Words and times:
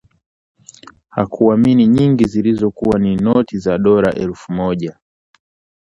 Hakuamini! 1.09 1.87
Nyingi 1.87 2.25
zilikuwa 2.25 2.99
ni 2.99 3.15
noti 3.15 3.57
za 3.57 3.77
dola 3.77 4.13
elfu 4.15 4.51
moja 4.51 4.97